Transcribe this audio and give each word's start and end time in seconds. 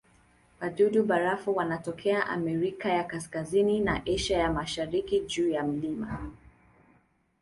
Wadudu-barafu 0.61 1.55
wanatokea 1.55 2.27
Amerika 2.27 2.89
ya 2.89 3.03
Kaskazini 3.03 3.79
na 3.79 4.03
Asia 4.15 4.37
ya 4.39 4.53
Mashariki 4.53 5.19
juu 5.19 5.49
ya 5.51 5.63
milima. 5.63 6.31